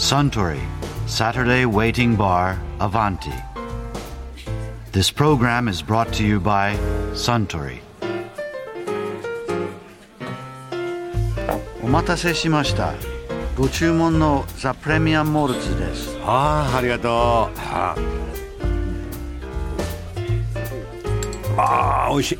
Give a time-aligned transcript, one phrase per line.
[0.00, 0.60] Suntory
[1.06, 3.32] Saturday Waiting Bar Avanti.
[4.92, 6.76] This program is brought to you by
[7.14, 7.80] Suntory.
[11.82, 12.94] お待たせしました。
[13.56, 16.16] ご注文のザ・プレミアム・モルツです。
[16.22, 17.12] ああありがとう
[17.58, 17.94] あ
[21.56, 22.38] あー美味しい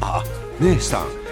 [0.00, 0.24] あ
[0.60, 1.06] ねえスタン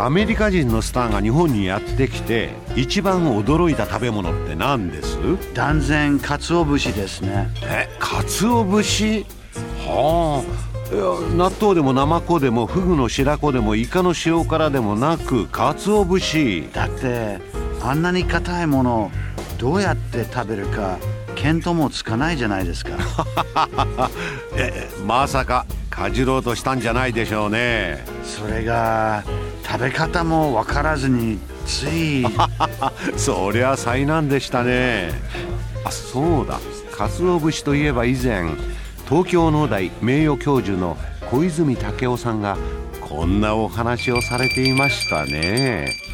[0.00, 5.18] アメリカ人のスターが日本にやってきて一番驚いた食べ物って何です？
[5.54, 7.48] 断然鰹節ですね。
[7.64, 9.26] え鰹節？
[9.84, 10.68] はあ。
[11.36, 16.70] 納豆でもナマコでもフグの白子でもイカの塩辛でもなく鰹節。
[16.72, 17.40] だって
[17.82, 19.10] あんなに硬いものを
[19.58, 20.98] どうやって食べるか
[21.34, 22.92] 見当もつかないじゃないですか。
[24.56, 28.04] えまさかかじろうとしたんじゃないでしょうね。
[28.22, 29.24] それが
[29.70, 32.24] 食べ方もわからずについ。
[33.16, 35.10] そりゃ災難でしたね。
[35.84, 36.58] あそうだ。
[36.90, 38.44] 鰹節といえば以前
[39.08, 40.96] 東京農大名誉教授の
[41.30, 42.56] 小泉武夫さんが
[43.00, 46.07] こんなお話をされていましたね。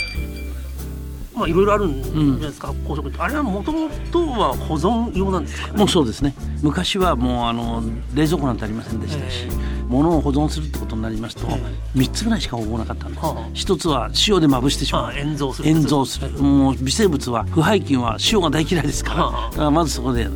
[1.34, 5.72] まあいろいろあるんじゃないですか、発酵食品あれはもともとは保存用なんですか？
[5.72, 6.34] ねもうそうですね。
[6.62, 7.82] 昔はもうあの
[8.14, 9.46] 冷蔵庫なんてありませんでしたし、
[9.88, 11.46] 物を保存するってことになりますと、
[11.96, 13.48] 3つぐらいしか方法なかったんです、はあ。
[13.52, 15.12] 一つは塩でまぶしてしまう。
[15.16, 15.68] 塩蔵する。
[15.68, 16.30] 塩蔵する。
[16.40, 19.50] もう微生物は腐敗菌は塩が大嫌いですから,、はあ。
[19.50, 20.28] だからまずそこで。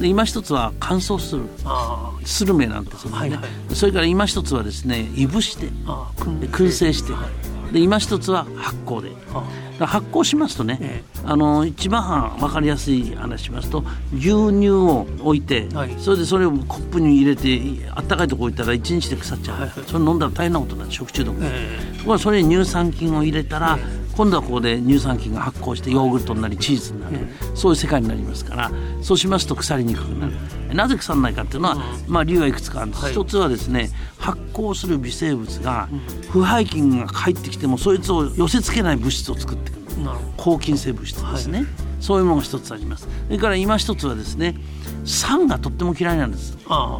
[0.00, 1.42] で今一つは乾燥する。
[1.64, 3.42] あスルメなんてそんなね、はいは
[3.74, 7.22] それから今一つはですねいぶして燻製して、はい
[7.72, 9.10] で今一つは発酵で。
[9.86, 13.82] 発酵しますとね、えあの一番分かりやすい話しますと
[14.12, 15.94] 牛乳を置いて、はい。
[15.98, 17.58] それでそれをコップに入れて
[17.90, 19.84] あったかいとこ置いたら1日で腐っちゃう、はいはい。
[19.86, 23.78] それ飲んだら大変なことになる食中毒、えところがそれに乳酸菌を入れたら、
[24.16, 27.18] 今度はここで乳酸菌が発酵してヨーグルトになりチーズになる、
[27.54, 30.32] そういう世界になりますからそうしますと腐りにくくなる、
[30.74, 31.76] なぜ腐らないかっていうのは、
[32.06, 33.12] まあ、理由はいくつかあるんです、はい。
[33.12, 35.88] 一つはですね発酵する微生物が
[36.30, 39.80] 腐敗菌が入ってきてもそいつを寄せ付けない物質を作ってくる。
[40.36, 41.66] 抗菌性物質ですね、
[42.00, 43.08] そういうものが一つあります。
[43.26, 44.56] それから今一つはですね
[45.04, 46.56] 酸がとっても嫌いなんです。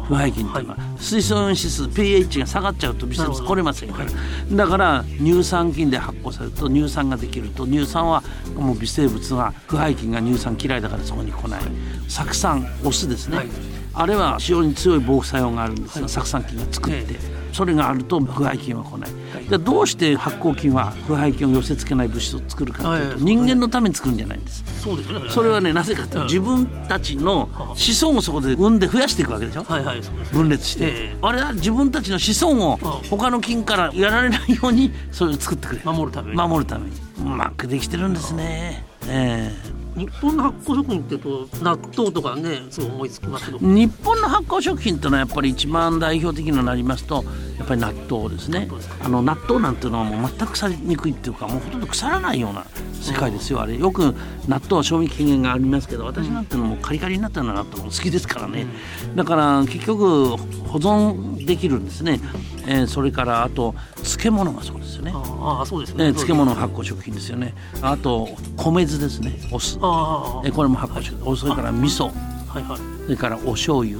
[0.07, 4.11] 腐敗菌っていうのは、水素イオン指数 pH が下がっちゃうと微生物来れませんから、
[4.51, 8.23] だから乳酸菌で発酵されると乳酸ができると乳酸は
[8.55, 11.61] もう微生物が腐敗菌が乳酸嫌いだからそこに来ない。
[12.07, 13.47] 酢酸お酢ですね、はい。
[13.93, 19.09] あれは非常に強い防腐作用があるんですが、酢酸菌が作って、えそれがあると腐敗菌は来ない、
[19.49, 23.23] でどうして発酵菌は腐敗菌を寄せ付けない物質を作るかというと、はい。
[23.23, 24.63] 人間のために作るんじゃないんです。
[24.81, 25.29] そうですよね。
[25.29, 29.63] それはねなぜかというと自分たちの子孫をそこで産んで増やしていくわけでしょ？
[29.63, 30.01] はいはい。
[30.33, 31.17] 分裂して、ええ。
[31.21, 32.77] あれは自分たちの子孫を
[33.09, 35.85] 他の菌からやられないようにそれを作ってくれる。
[35.85, 36.37] 守るために。
[36.37, 36.95] 守るために。
[37.19, 39.51] うまくできてるんですね、え
[39.95, 43.57] 日本の発酵食品っていうと納豆とかねすごい思いつきますけど。
[43.61, 47.23] え日本の発酵食品っていうのはやっぱり一番代表的になりますと
[47.57, 48.69] やっぱり納豆ですね。
[49.03, 52.65] あの納豆なんていうのはもう全く腐りにくいっていうかもうほとんど腐らないような
[53.01, 53.77] 世界ですよあれ。
[53.77, 54.15] よく
[54.47, 58.67] 納豆は賞味期限がありますけど私なんてのもカリカリになったような納豆も好きですからね。
[59.15, 60.37] だから結局保
[60.77, 62.19] 存できるんですね、
[62.67, 65.11] えーそれからあと漬物がそうですよね。
[65.15, 66.05] ああそうですね。
[66.05, 67.53] ね、漬物発酵食品ですよね。
[67.81, 69.33] あと米酢ですね。
[69.51, 69.77] お酢。
[69.81, 71.27] ああえこれも発酵食品。
[71.27, 72.05] おそれから味噌。
[72.05, 72.79] はいはい。
[73.05, 73.99] それからお醤油。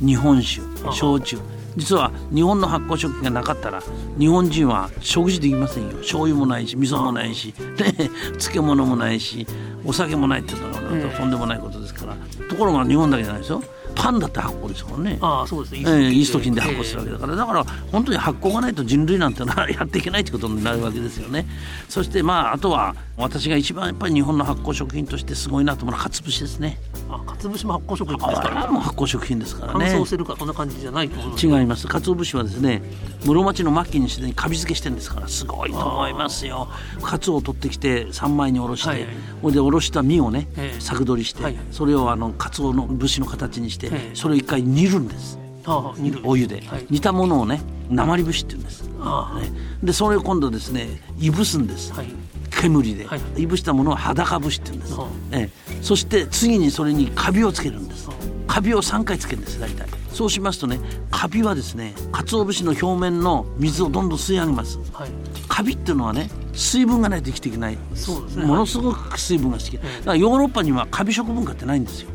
[0.00, 0.62] 日本酒。
[0.92, 1.38] 焼酎
[1.76, 3.82] 実は日本の発酵食品がなかったら
[4.18, 5.96] 日本人は食事できませんよ。
[5.98, 9.46] 醤油もないし味噌もないし、ね、漬物もないし
[9.84, 12.16] お酒もないっていうのはとんでもないことですから。
[12.48, 13.62] ところが日本だけじゃないですよ。
[13.92, 15.18] パンだって発酵ですからね。
[15.20, 15.80] ああそうですね。
[15.80, 17.36] えーイースト菌で発酵するわけだから。
[17.36, 21.46] だから本当に発酵がないと人類なんてのはやっていけないということになるわけですよね。
[21.88, 26.78] そしてまああとは私が一番やっぱり日本の発酵食品としてすごいなと思うのはかつ節ですね。
[27.10, 28.48] あ鰹節も発酵食品ですか？
[28.48, 31.46] らはもう発酵食品ですから乾ね燥してるからそんな感じじゃないと思うんです。
[31.46, 31.88] 違います。
[31.88, 32.82] 鰹節はですね
[33.24, 36.68] 室町の末期にすでにカビ付けしてるんですからすごいと思いますよ。
[37.02, 39.00] 鰹を取ってきて三枚におろして、はい
[39.42, 39.52] はい。
[39.52, 40.80] でおろした実をね、ええ。
[40.80, 41.64] 作取りして、はいはい。
[41.70, 44.10] それをあの鰹の節の形にして、ええ。
[44.14, 45.38] それを一回煮るんです。
[45.64, 46.86] ああ煮るお湯で、はい。
[46.90, 49.40] 煮たものをね鉛節って言うんです、あ
[49.82, 52.06] でそれを今度ですねいぶすんです、はい。
[52.50, 53.42] 煙で、はい。
[53.42, 54.98] いぶしたものを裸節って言うんです。
[55.30, 55.82] ええ。
[55.82, 58.08] そして次にそれにカビをつけるんです。
[58.48, 59.88] カビを3回つけるんです大体。
[60.12, 60.80] そうしますとね
[61.12, 64.80] カビはですね鰹節の表面の水をどんどん吸い上げます。
[64.92, 65.10] はい
[65.50, 67.78] カビっていうのはね水分がないと生きていけない。
[67.94, 68.46] そうですね。
[68.46, 69.76] ものすごく水分が好き。
[69.76, 72.10] だからヨーロッパにはカビ食文化ってないんですよ。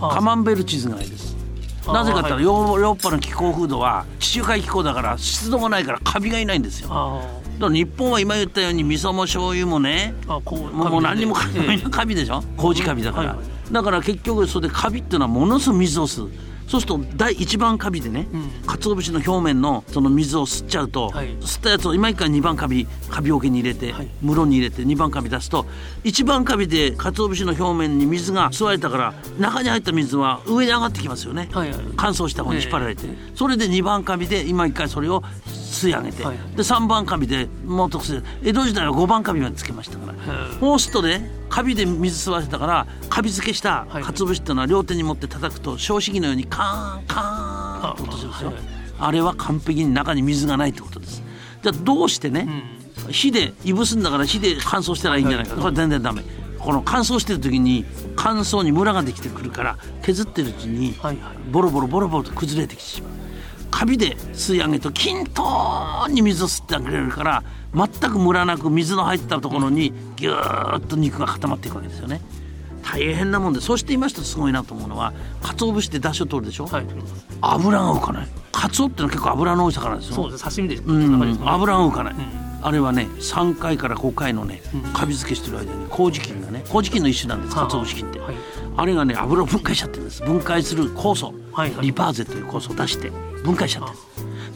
[0.00, 1.36] カマンベールチーズがないです。
[1.86, 6.88] なぜかって言ったらあーヨーロッパの気候風土は地中海気候だから湿度がないからカビがいないんですよ。
[6.88, 11.90] だかあら日本は今言ったように味噌も醤油もねもう何にもカビ,、ええ。
[11.90, 12.42] カビでしょ？
[12.56, 13.38] 麹カビだから、
[13.70, 16.30] だから結局それでカビっていうのはものすごい水を吸う
[16.70, 18.50] そうすると第一番カビでね、うん。
[18.64, 21.30] 鰹節の表面のその水を吸っちゃうと、はい。
[21.40, 24.08] 吸ったやつを今一回2番カビカビ桶に入れて、はい。
[24.22, 25.66] 室に入れて2番カビ出すと
[26.04, 31.80] 1番カビで鰹節の表面に水が吸われたから中に入った水は上に上がってきますよね、はいはい。
[31.96, 35.24] 乾燥した方に引っ張られて、えそれで2番カビで今一回それを
[35.70, 36.36] 吸い上げて、はい。
[36.56, 40.12] で3番カビでもう特殊江戸時代は5番カビまでつけましたから。
[40.12, 40.16] へ
[40.58, 44.02] そうするとねカビで水吸わせたからカビ漬けしたはい。
[44.02, 48.50] 鰹節っていうのは両手に持って叩くと小式のようにカーンカーンって音するんですよ。
[48.50, 48.62] あはい。
[49.02, 51.22] あれは完璧に中に水がないってことです。
[51.62, 52.48] じゃあどうしてね、
[53.10, 56.22] 火でいぶすんだから火で乾燥したらいいんじゃないか、これ全然ダメ。
[56.58, 57.86] この乾燥してる時に
[58.16, 60.94] 乾燥にムラができてくるから削ってるうちに
[61.50, 63.12] ボロボロボロボロと崩れてきてしまう
[63.70, 65.42] カビで吸い上げると均等
[66.10, 67.42] に水を吸ってくれるから
[67.74, 72.20] 全くムラなく水の入ったところにギューッと肉が固まっていくわけですよね。
[72.82, 75.12] 大変なもんでそして今一つすごいなと思うのは
[75.42, 76.86] 鰹節で出汁を取るでしょ、はい
[77.42, 78.28] 油が浮かない。
[78.52, 80.44] 鰹ってのは結構油の多い魚ですよそうです。
[80.44, 81.48] 刺身でうん。
[81.48, 82.16] 油が浮かない、ん。
[82.62, 84.60] あれはね3回から5回のね
[84.92, 87.66] カビ漬けしてる間に麹菌がね麹菌の一種なんですはあ。
[87.68, 88.34] 鰹節菌って、はい。
[88.76, 90.22] あれがね油を分解しちゃってるんです。
[90.22, 91.86] 分解する酵素、はいはい。
[91.86, 93.96] リパーゼという酵素を出して分解しちゃってる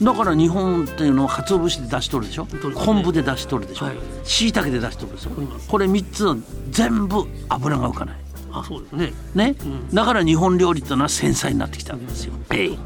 [0.03, 2.45] だから日本っていうのは鰹節で出し取るでしょ？
[2.45, 2.51] ね。
[2.75, 3.87] 昆布で出し取るでしょ？
[3.87, 3.97] はい。
[4.25, 5.31] しいたけで出し取るでしょ？
[5.69, 6.37] これ3つは
[6.71, 8.17] 全部油が浮かない。
[8.53, 9.13] あそうですね。
[9.35, 9.57] ね、
[9.93, 12.79] だから日本料理っていうのは繊細になってきたわけですよ、えい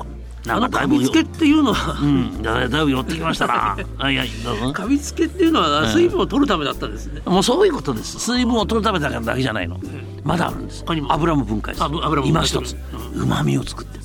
[0.46, 2.42] なんかだいぶカビ付けっていうのはうん。
[2.42, 3.76] だいぶ寄ってきましたな。
[3.98, 4.72] はいはいどうぞ。
[4.72, 7.20] カビ付けっていうのは水分を取るためだったんですね。
[7.26, 8.18] もうそういうことです。
[8.18, 9.78] 水分を取るためだけじゃないの。
[10.24, 10.84] まだあるんです。
[10.86, 11.86] 油も分解する。
[11.86, 12.76] 油も分今一つ。
[13.14, 13.98] うまみを作って。
[13.98, 14.04] る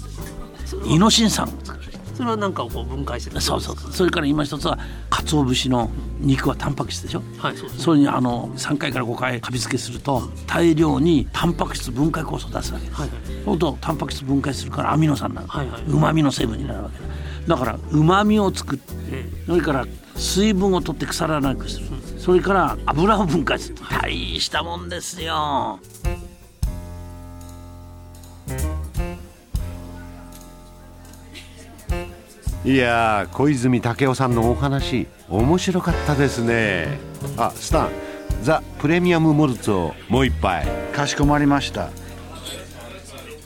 [0.85, 1.83] イノシン酸を作る
[2.13, 3.41] それはなんかこう分解してる。
[3.41, 3.75] そうそう。
[3.91, 4.77] それから今一つは
[5.09, 5.89] 鰹節の
[6.19, 7.23] 肉はタンパク質でしょ。
[7.39, 7.77] はいそうです。
[7.77, 13.17] ねそれにあの3回から5回カビ付けすると大量にタンパク質分解酵素を出すわけです、はいはい。
[13.25, 15.47] そうするとタンパク質分解するからアミノ酸になる
[15.87, 16.99] うまみの成分になるわけ
[17.47, 21.87] だだからうまみを作ってえそれから水分を取って腐らなくする。
[22.19, 23.75] それから油を分解する。
[23.89, 25.79] 大したもんですよ
[32.65, 36.97] いやー小泉武夫さんのお話面白かったですね。
[37.35, 37.89] あスタン
[38.41, 40.65] ザ・プレミアム・モルツをもう一杯。
[40.93, 41.89] かしこまりました。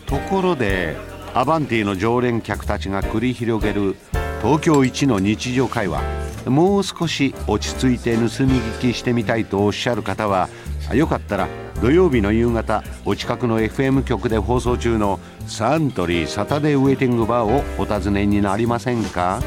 [0.05, 0.95] ところで
[1.33, 3.95] アバンティの常連客たちが繰り広げる
[4.43, 6.03] 東京一の日常会話。
[6.45, 10.47] もう少し落ち着いて盗み聞きしてみたいとおっしゃる方は
[10.93, 11.47] よかったら
[11.81, 19.41] 土曜日の夕方お近くの FM 局で放送中のサントリーサタデーウェイティングバーをお尋ねになりませんか？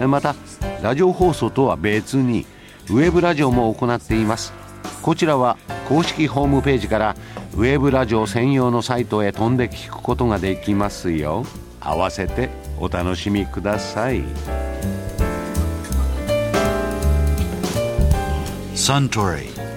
[0.00, 0.34] また
[0.82, 2.44] ラジオ放送とは別に
[2.90, 4.52] ウェブラジオも行っています。
[5.02, 5.56] こちらは
[5.88, 7.16] 公式ホームページから
[7.54, 11.44] ウェブラジオ専用のサイトへ飛んで聞くことができますよ。
[11.80, 14.22] 合わせてお楽しみください。
[18.74, 19.65] Suntory